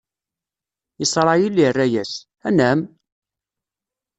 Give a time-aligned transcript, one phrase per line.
[1.03, 2.13] Isṛayil irra-yas:
[2.47, 2.79] Anɛam!